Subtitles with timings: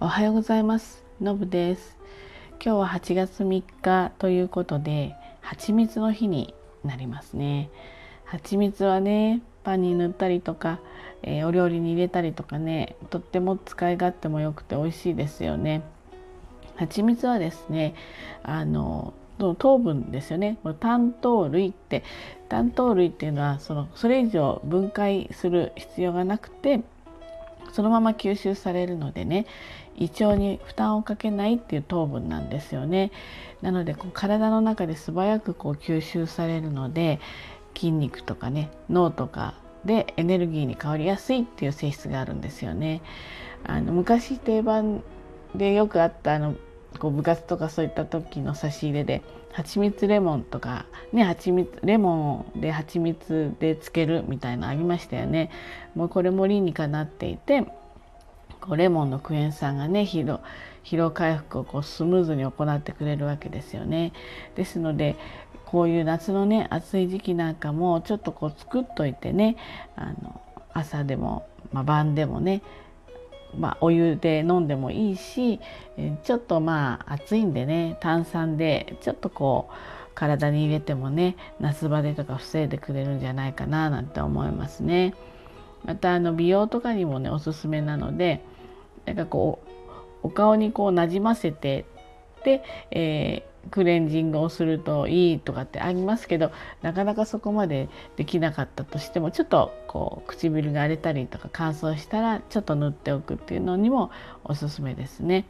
[0.00, 1.02] おはようございます。
[1.20, 1.96] のぶです。
[2.64, 6.54] 今日は8月3日ということで蜂蜜の日に
[6.84, 7.68] なりますね。
[8.24, 10.78] 蜂蜜はねパンに塗ったりとか、
[11.24, 15.82] えー、お料理に入れたりとかねとっても使い勝手も良くて美味しいですよね。
[16.76, 17.96] 蜂蜜はですね
[18.44, 19.14] あの
[19.58, 20.58] 糖分ですよね。
[20.62, 22.04] これ単糖類って
[22.48, 26.82] 単糖類っていうのはそのそれ以上分解する必要がなくて
[27.72, 29.46] そのまま吸収されるのでね
[29.98, 33.10] 胃腸に負担をかけないっていう糖分なんですよね。
[33.62, 37.18] なのでこう体の中で素早くこう吸収されるので
[37.74, 43.02] 筋肉とかね脳とかでエネルギーに変わりやすいっていう性質があるんですよね。
[43.64, 45.02] あの昔定番
[45.54, 46.54] でよくあったあの
[46.98, 55.50] こう部活とかそういった時の差し入れで蜂蜜レモンとかね蜂蜜レモンで蜂蜜でつけるみたいなのありましたよね
[55.94, 57.66] もうこれも理にかなっていて
[58.68, 60.40] こうレモンのクエン酸がね疲労
[60.84, 64.12] 疲労回復をこうスムーズに行ってくれるわけですよね
[64.54, 65.16] ですので
[65.66, 69.56] こういう夏のね暑い時期なんかもちょっとこう作っといてね
[69.96, 70.40] あの
[70.72, 72.62] 朝でも、まあ、晩でもね
[73.56, 75.58] まあ、お湯で飲んでもいいし
[76.22, 79.74] ちょっとまあ暑いんでね炭酸でちょっとこう
[80.14, 85.14] 体に入れてもね夏バテとか防いでくれるんじゃないかななんて思いますね。
[85.84, 88.42] またあの美容とかにもねおすすめなので
[89.14, 89.60] なんかこ
[90.22, 91.84] うお顔にこうなじませて
[92.44, 104.10] で、えクレンジングをするといいとかってありますけどなかなかそこまでできなかったとしてもちょっとこう唇が荒れたりとか乾燥したらちょっと塗っておくっていうのにも
[104.44, 105.44] おすすめですね。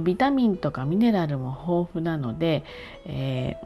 [0.00, 2.64] ビタミンとかミネラルも豊富なので、
[3.04, 3.56] え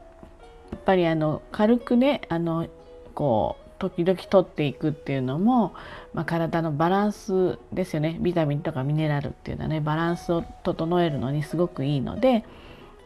[0.70, 2.66] ー、やっぱりあの軽くねあの
[3.14, 5.74] こう時々取っていくっていうのも、
[6.14, 12.44] まあ、体のバランスですよねビタミンとかミネラルっていうのはねバランスを整えるのにすごくいいので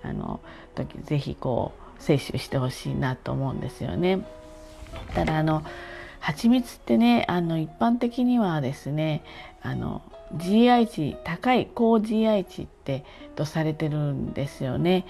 [0.03, 0.41] あの
[0.75, 4.25] 時ぜひこう摂取してほしいなと思うんですよね。
[5.15, 5.63] ただあの
[6.21, 9.23] 蜂蜜ってねあの一般的にはですね
[9.63, 10.03] あの
[10.37, 13.05] GI 値高い高 GI 値って
[13.37, 15.07] とされてるんですよね。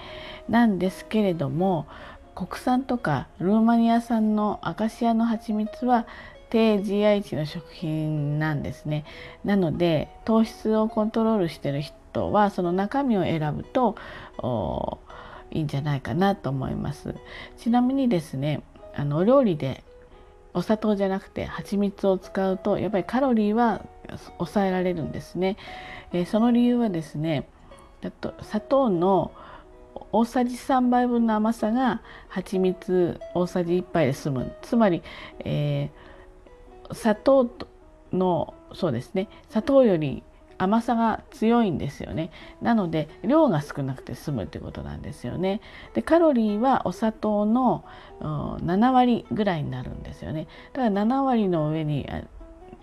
[0.49, 1.87] なんですけれども
[2.35, 6.05] 国産とかルーマニア産のアカシアの蜂蜜は
[6.49, 9.05] 低 GI 値の食品なんですね。
[9.45, 13.95] なので糖質をコントロールしてる人はその中身を選ぶと
[15.49, 17.15] いいんじゃないかなと思います。
[17.57, 18.61] ちなみにですね
[18.93, 19.83] あのお料理で
[20.53, 23.85] お砂糖じゃなくて蜂蜜を使うとやっぱりカロリーは
[24.37, 25.57] 抑えられるんですね。
[26.11, 27.47] えー、その理由はですね
[28.41, 29.31] 砂糖の
[30.11, 34.53] 大さじ3杯分の甘さが蜂蜜大さじ1杯で済む。
[34.61, 35.03] つまり、
[35.39, 37.49] えー、砂糖
[38.11, 39.29] のそうですね。
[39.49, 40.23] 砂糖より
[40.57, 42.29] 甘さが強いんですよね。
[42.61, 45.59] なので量が少なくて済むということなんですよね。
[45.93, 47.83] でカロリーはお砂糖の
[48.19, 50.47] 7割ぐらいになるんですよね。
[50.73, 52.07] だから7割の上に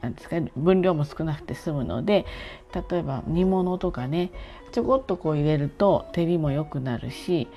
[0.00, 2.26] なんですか分量も少なくて済むので
[2.91, 4.31] 例えば煮物とかね
[4.72, 7.48] ちょこっとこう入れると照りも良くなるし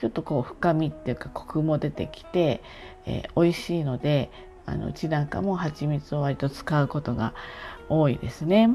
[0.00, 2.62] ちょっとこう深みっていうかコクも出てきて、
[3.06, 4.30] えー、美味しいので
[4.66, 7.34] あのうちなんかも蜂蜜を割と使うことが
[7.88, 8.68] 多いですね。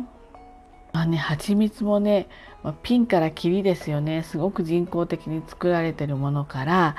[0.93, 2.27] まあね蜂蜜もね、
[2.63, 6.95] まあ、ピンからキリですよねすごく人工的に作られてるものから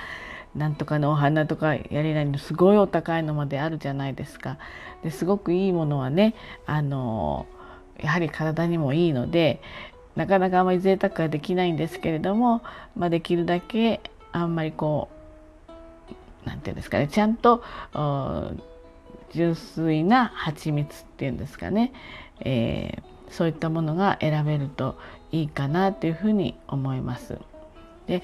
[0.59, 4.59] なんとかのお花とかやりないのすごいお高いのまであるじゃないですか。
[5.03, 6.35] ですごくいいものはね
[6.67, 7.47] あの
[8.01, 9.63] やはり体にもいいので
[10.17, 12.63] なかなかあまり贅沢はできないんですけれども、
[12.97, 14.01] まあ、できるだけ
[14.33, 15.09] あんまりこ
[15.69, 15.73] う
[16.45, 17.63] 何て言うんですかねちゃんと
[19.33, 21.93] 純粋な蜂蜜っていうんですかね、
[22.41, 24.97] えーそういったものが選べると
[25.33, 27.39] いいかなというふうに思います。
[28.07, 28.23] で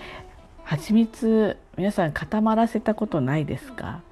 [0.64, 4.02] 蜂蜜皆さん固まらせたことないですか？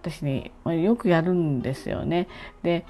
[0.00, 2.28] 私ねよくやるんですよね。
[2.62, 2.86] で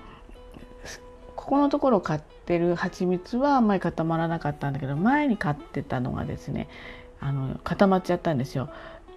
[1.35, 6.69] ここのところ買ってる蜂蜜はあんまり固まらなかったんだけど前に買ってたのがですね
[7.21, 8.69] あの固まっちゃったんですよ。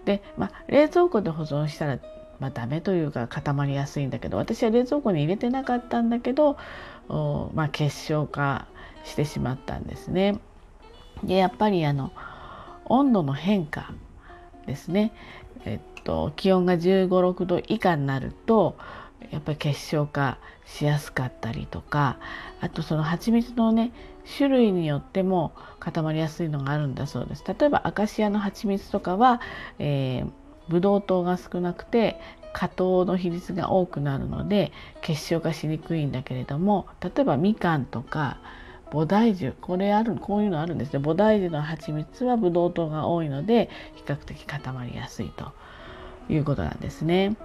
[0.06, 2.00] で、まあ、冷蔵庫で保存したら
[2.39, 6.57] まあ、ダメというか固まりやすいんだけど私は冷蔵庫に入れてなかったんだけど
[7.53, 8.68] まあ、結晶化
[9.03, 10.39] してしまったんですね。
[11.24, 12.13] でやっぱりあの
[12.89, 13.94] 温度の変化
[14.65, 15.13] ですね、
[15.65, 18.77] えっと、気温が1 5 6度以下になると
[19.31, 22.18] やっぱり結晶化しやすかったりとか
[22.62, 23.91] あとその蜂蜜のね
[24.38, 27.44] 種類によっても固まりやすいのがあるんだそうです。
[27.47, 29.41] 例えばアカシアの蜂蜜とかは、
[29.80, 30.31] えー
[30.69, 32.19] ブドウ糖が少なくて
[32.53, 34.71] 果糖の比率が多くなるので
[35.01, 38.39] 結晶化しにくいんだけれども例えばみかんとか
[38.91, 45.53] 菩提樹これあるこういうのあるんですね菩提樹の蜂蜜はブドウ糖が多いので比較的固まりやすいと
[46.30, 47.36] いうことなんですね。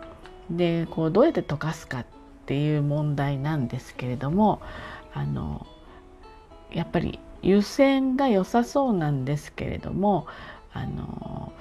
[0.51, 2.07] でこうどうやって溶かすかっ
[2.47, 4.61] ていう問題なんですけれども
[5.15, 5.67] あの
[6.71, 10.27] やっぱり湯煎が良さそうなんですけれども
[10.73, 11.53] あの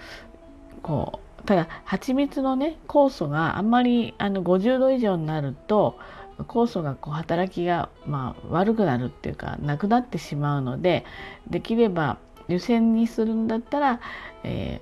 [0.81, 5.97] こうただ蜂蜜のね酵素があんまりあの50度以上になると
[6.44, 11.06] 酵素がこう働きが、まあ、悪くなるっていうかなくなってしまうので
[11.50, 12.18] できれば
[12.48, 14.00] 湯煎にするんだったら、
[14.44, 14.81] え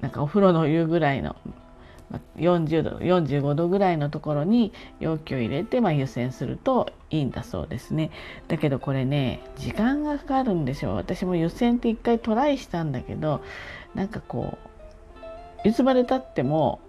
[0.00, 1.36] ー、なんかお風呂の湯ぐらいの
[2.36, 8.10] 40度45度ぐらいのところに容器を入れて、まあ、湯煎するといいんだそうですね。
[8.48, 13.42] だけどこれね時間がかかるんですよ私も湯煎って一回トライしたんだけど
[13.94, 14.58] なんかこ
[15.64, 16.80] ういつまでたっても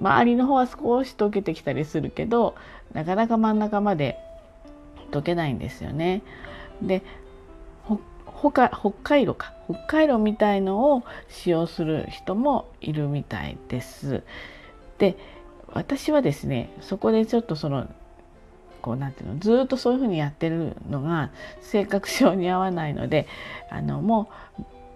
[0.00, 2.54] 周りの方は少し溶けてきたりするけど
[2.92, 4.18] なかなか真ん中まで
[5.10, 6.22] 溶けないんですよね。
[6.82, 7.02] で
[8.40, 8.70] 北
[9.02, 14.22] 海道か北海道みたいのを使用する人もいるみたいです。
[14.98, 15.16] で
[15.72, 17.86] 私はですねそこでちょっとその
[18.80, 21.30] こうなんていうのずっとそういうふうにやってるのが
[21.60, 23.26] 性格上に合わないので
[23.68, 24.30] あのも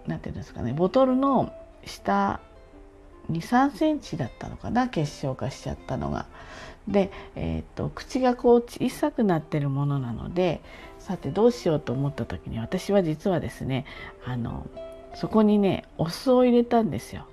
[0.07, 1.53] うなんていうんですかねボトルの
[1.85, 2.39] 下
[3.31, 6.25] 23センチだったのかな結晶化しちゃったのが。
[6.87, 10.61] で、えーと、口がこう小さくなってるものなので
[10.99, 13.85] さてどうしようと思った時に私は実はですね
[14.23, 14.67] あの
[15.15, 17.25] そこにねお酢を入れたんですよ。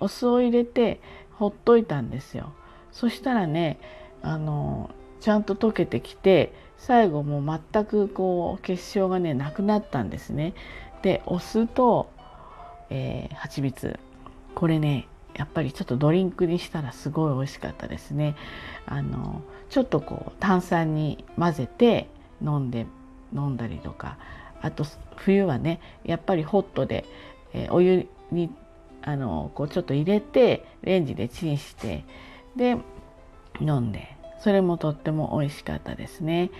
[0.00, 1.00] お酢を入れて
[1.32, 2.52] ほっといたんですよ。
[2.92, 3.78] そしたらね
[4.22, 10.54] あのちゃんと溶けてきて最後もう全くこう結晶がねなくなったんですね。
[11.02, 12.10] でお酢と、
[12.90, 13.98] えー、蜂蜜
[14.54, 18.34] これねやっぱりちょっとドリンクにしたらすごい美味しかったですね。
[18.86, 22.08] あのちょっとこう炭酸に混ぜて
[22.42, 22.86] 飲んで
[23.32, 24.16] 飲んだりとか
[24.60, 24.84] あと
[25.16, 27.04] 冬はねやっぱりホットで、
[27.52, 28.50] えー、お湯に
[29.02, 32.04] あのこうちょっと入れてレンジでチンして
[32.56, 32.76] で
[33.60, 36.50] 飲んでそれもとっても美味しかったですね。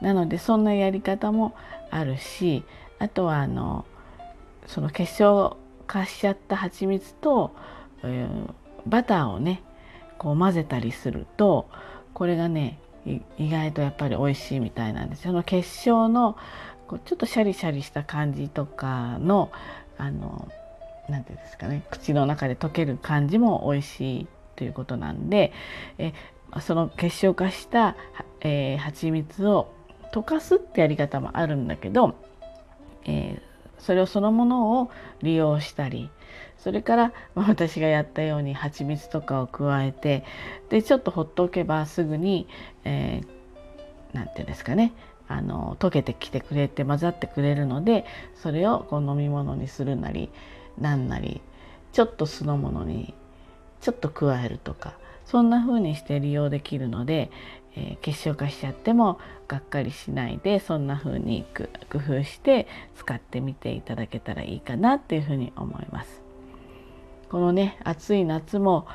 [0.00, 1.54] なのでそんなやり方も
[1.90, 2.64] あるし
[2.98, 3.84] あとはあの
[4.66, 5.56] その結晶
[5.88, 7.56] 化しちゃった蜂蜜と、
[8.04, 8.52] えー、
[8.86, 9.62] バターをね
[10.18, 11.68] こう混ぜたりすると
[12.14, 12.78] これがね
[13.38, 16.36] 意外とやっぱり美味しいみたいなんですその結晶の
[16.86, 19.50] こうちょっとシャリシャリした感じとかの
[19.96, 20.48] あの
[21.08, 24.26] 何て言うんですかね口の中で溶ける感じも美味しい
[24.56, 25.52] ということなんで
[25.96, 26.12] え
[26.60, 27.96] その結晶化した、
[28.40, 29.72] えー、蜂蜜を
[30.12, 32.14] 溶かすってやり方もあるんだけど、
[33.04, 33.42] えー、
[33.78, 34.90] それをそのものを
[35.22, 36.10] 利用したり
[36.58, 40.24] それから、私がやったように蜂蜜とかを加えて
[40.68, 42.48] でちょっとほっとけばすぐに
[42.84, 44.92] 何、えー、て言うんですかね
[45.28, 50.30] あの溶けてきてくれて混ざってくれるのでそれをこう飲み物にするなり
[50.78, 51.40] なんなり
[51.92, 53.14] ちょっと酢の物に
[53.80, 54.94] ちょっと加えるとか
[55.30, 57.30] そんな風にして利用できるので、
[57.76, 62.66] えー、結晶化しちゃってもがっかりしないでそんな風に工夫して
[62.96, 66.22] 使ってみていただけたらいいかなっていう風に思います。
[67.28, 68.86] このね暑い夏も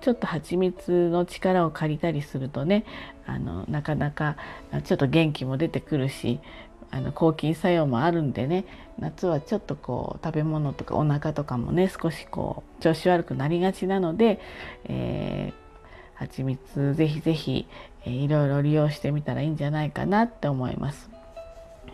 [0.00, 2.84] ちょっと蜂蜜の力を借りたりするとね
[3.26, 4.36] あのなかなか
[4.82, 6.40] ちょっと元気も出てくるし
[6.90, 8.64] あの抗菌作用もあるんでね
[8.98, 14.40] 夏はちょっとこう食べ物とかお腹とかもね少しこう調子悪くなりがちなので、
[14.84, 17.66] えー、蜂蜜ぜひぜひ、
[18.04, 21.10] えー、いろいろ利用してみたらいいんじゃないかなって思います。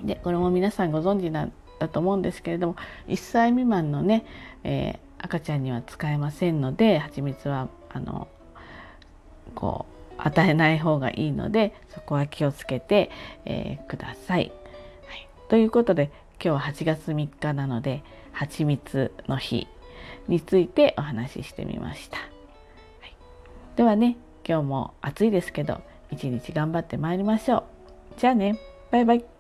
[0.03, 2.77] でこれも皆さんご存知なんだと思うんですけれども
[3.09, 4.27] 1歳未満のね、
[4.65, 8.29] えー、赤ちゃんには使えませんので蜂蜜はあの
[9.55, 13.11] こう与えない方がいいのでそこは気をつけて、
[13.45, 14.53] えー、ください。
[15.49, 16.11] ということで
[16.43, 19.67] 今日は8月3日なので蜂蜜の日
[20.29, 22.25] についてお話ししてみました、は
[23.07, 23.17] い、
[23.77, 27.65] ではね今日も暑いですけど一日頑張ってまいりましょう。
[28.17, 28.59] じゃあね。
[28.91, 29.36] バイバイ。